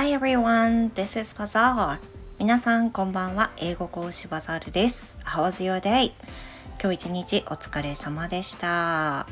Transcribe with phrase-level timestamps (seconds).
[0.00, 1.98] Hi everyone, this is Bazaar.
[2.38, 3.50] 皆さんこんばんは。
[3.58, 5.18] 英語講師バザールです。
[5.26, 6.12] How was your day?
[6.82, 9.26] 今日一日お疲れ様でした。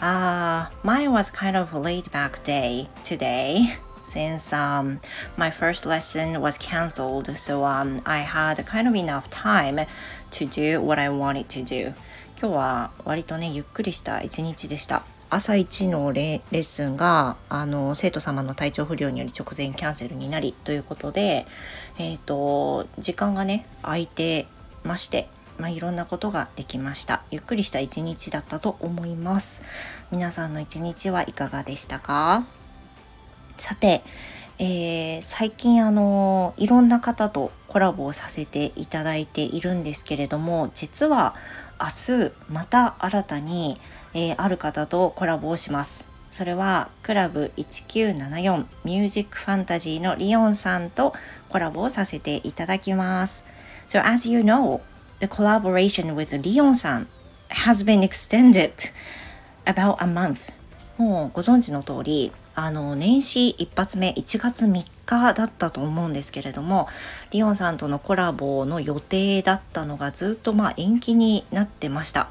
[0.00, 3.78] Ah, uh, mine was kind of laid back day today.
[4.02, 4.98] Since um,
[5.36, 9.86] my first lesson was cancelled, so um, I had kind of enough time
[10.32, 11.94] to do what I wanted to do.
[12.36, 15.04] 今日は割とね、ゆっくりした一日でした。
[15.34, 21.44] 朝一のレッスンがあの生徒様の体調不良により直前キャンセルになりということで、
[21.98, 24.46] えーと、時間がね空いて
[24.84, 27.24] まして、まあ、いろんなことができました。
[27.32, 29.64] ゆっくりした一日だったと思います。
[30.12, 32.44] 皆さんの一日はいかがでしたか？
[33.58, 34.04] さて、
[34.60, 41.34] えー、最近あのいろんな方とコラボをさせていただいているんですけれども実は
[41.80, 43.80] 明日また新たに
[44.14, 46.08] えー、ある方とコラボをします。
[46.30, 51.14] それはクラブ1974ミュージックファンタジーのリオンさんと
[51.48, 53.44] コラボをさせていただきます。
[53.88, 54.80] So as you know,
[55.20, 57.06] the collaboration with リオンさん
[57.50, 58.72] has been extended
[59.64, 60.52] about a month.
[60.96, 66.88] もうご存知の通り、あの、年始一発目1月3日だったと思うんですけれども、
[67.30, 72.28] リオンさんとのコラボの予定だったのがずっとまあ延期になってました。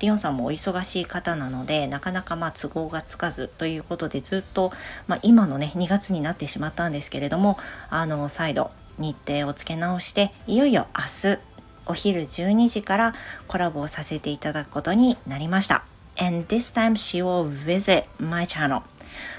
[0.00, 4.72] リオンさんもお忙しい方なのでなかなかまあ都合がつかずということでずっと、
[5.06, 7.58] まあ、今のね2月になってしまったんですけれども
[7.90, 11.38] あの再度日程を付け直していよいよ明日
[11.86, 13.14] お昼12時から
[13.48, 15.84] コラボをさせていただくことになりました。
[16.18, 18.82] And this time she will visit my channel.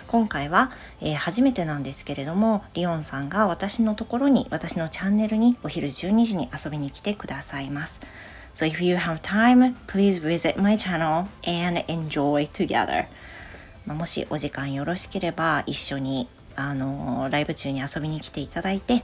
[0.08, 8.02] 今回は、えー、初めてなんですけれどもリオンさんが私のところに私のチャンネルにお昼12時に遊びに来てくださいます。
[8.54, 13.08] So if you have time, please visit my channel and enjoy together.
[13.86, 19.04] もしお時間よろしければ一緒にあのライブ中に遊びに来ていただいて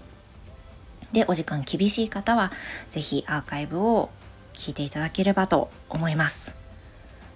[1.11, 2.51] でお時間厳しい方は
[2.89, 4.09] ぜひアーカイブを
[4.53, 6.55] 聞いていただければと思います。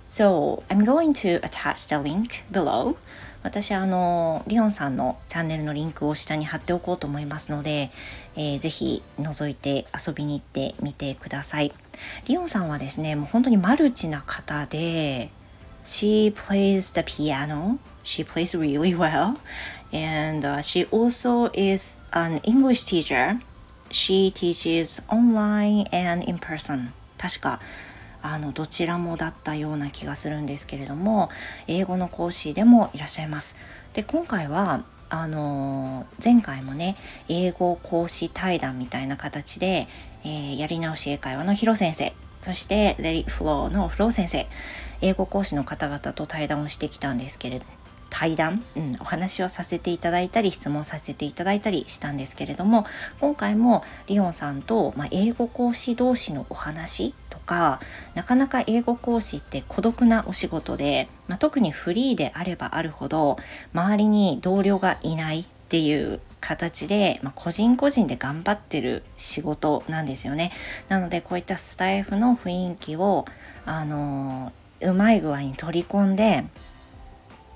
[0.09, 2.95] So I'm going to attach the link below
[3.41, 7.91] 私あのリオンさんのチャンネルのリンクを下に貼っておこうと思いますので、
[8.35, 11.73] えー、ぜひ覗いて遊びに行ってみてください。
[12.27, 15.31] リオンさんはですね、もう本当にマルチな方で、
[15.85, 17.77] She plays the piano.
[18.03, 19.37] She plays really well.
[19.91, 23.39] And、uh, she also is an English teacher.
[23.89, 26.91] She teaches online and in person.
[27.17, 27.61] 確か
[28.21, 31.29] あのどちらもだったような気がするんですけれども
[31.67, 33.57] 英語の講師でもいらっしゃいます。
[33.93, 36.95] で今回はあの前回もね
[37.29, 39.87] 英語講師対談みたいな形で、
[40.25, 44.47] えー、やり直し英会話のヒロ先生そして Let It Flow のフロー先生
[45.01, 47.65] 英語講師の方々と対談をしてきたんですけれど
[48.09, 52.87] 対談、うん、お話をさせていただいたり質問させていただいたりしたんですけれども
[53.19, 57.13] 今回もリオンさんと、まあ、英語講師同士のお話
[57.43, 57.79] か
[58.15, 63.37] なかなか英語講師って孤独なお仕事で、まあ、特にフリーであればあるほど
[63.73, 70.51] 周りに同僚がいないっていう形で、まあ、個人個人で頑張ってる仕事なんですよね。
[70.89, 73.25] なのでこういったスタイフの雰囲気を
[73.65, 76.43] あのうまい具合に取り込んで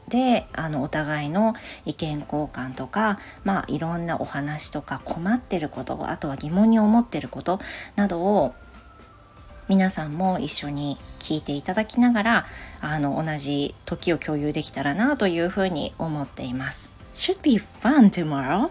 [0.08, 1.54] であのお互いの
[1.86, 7.60] 意見交換とかまあいろんなお話とか困ってることあとは疑問に思ってること
[7.98, 8.54] などを
[9.70, 12.46] 皆さんも一緒に聞いていただきながら
[12.80, 16.96] あの同じ時を共有できたらなというふうに思っています。
[17.16, 18.70] Should be fun tomorrow?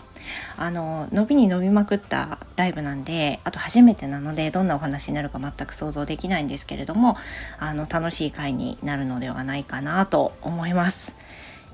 [0.57, 7.17] あの伸びに伸びまくったライブなんであと初めてなのでどんなお話になるか全く想像できないんですけれども
[7.59, 11.15] あの楽しい回になるのではないかなと思います。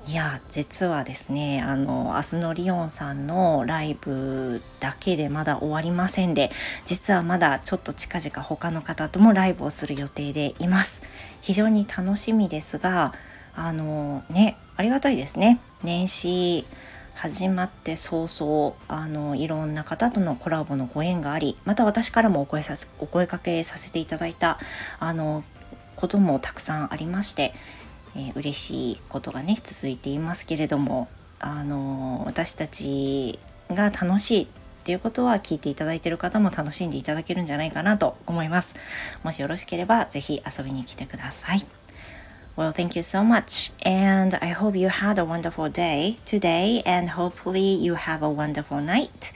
[0.05, 6.51] いや実はですねあの明日のリオンさんのライブだけでまだ終わりませんで
[6.85, 11.03] 実はまだちょっと近々他の方ともライブをする予定でいます。
[11.41, 13.13] 非常に楽しみですが
[13.55, 15.61] あのねありがたいですね。
[15.83, 16.65] 年始
[17.13, 24.59] 始まって早々あのいろんな方とのコラボのご縁がありまた私からもお声さお声かけさせていただいた
[24.99, 25.43] あの
[25.95, 27.53] こともたくさんありまして
[28.15, 31.07] えー、嬉しいことがね続いていますけれども
[31.39, 33.39] あの私たち
[33.69, 34.47] が楽しいっ
[34.85, 38.75] ていうことは聞いていただいている方も楽しんでいただけるんじゃないかなと思います。
[39.23, 41.65] もしよろしければぜひ遊びに来てください。
[42.55, 43.71] Well, thank you so much.
[43.83, 48.79] And I hope you had a wonderful day today, and hopefully, you have a wonderful
[48.79, 49.33] night.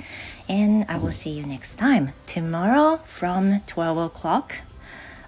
[0.48, 2.14] And I will see you next time.
[2.28, 4.58] Tomorrow from 12 o'clock,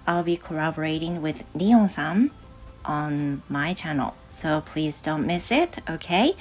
[0.06, 2.30] I'll be collaborating with Leon san
[2.84, 4.14] on my channel.
[4.28, 6.34] So please don't miss it, okay?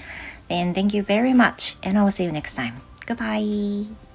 [0.49, 2.81] And thank you very much, and I will see you next time.
[3.05, 4.08] Goodbye.